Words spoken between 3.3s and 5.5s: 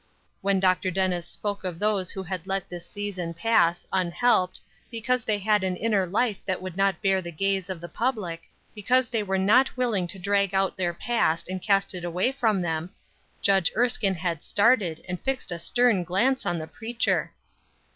pass, unhelped, because they